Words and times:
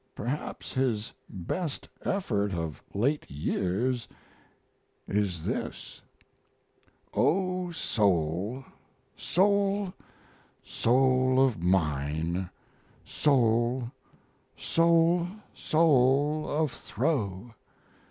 Perhaps 0.15 0.73
his 0.73 1.13
best 1.29 1.87
effort 2.03 2.55
of 2.55 2.81
late 2.91 3.29
years 3.29 4.07
is 5.07 5.45
this: 5.45 6.01
O 7.13 7.69
soul, 7.69 8.65
soul, 9.15 9.93
soul 10.63 11.39
of 11.45 11.61
mine! 11.61 12.49
Soul, 13.05 13.91
soul, 14.57 15.27
soul 15.53 16.49
of 16.49 16.71
throe! 16.71 17.53